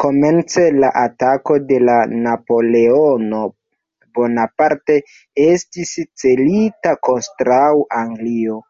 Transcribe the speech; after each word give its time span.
Komence 0.00 0.66
la 0.84 0.90
atako 1.00 1.56
de 1.70 1.78
Napoleono 2.28 3.42
Bonaparte 4.20 4.98
estis 5.48 5.94
celita 6.26 6.96
kontraŭ 7.12 7.64
Anglio. 8.04 8.64